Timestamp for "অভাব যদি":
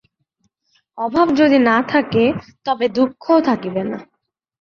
0.97-1.57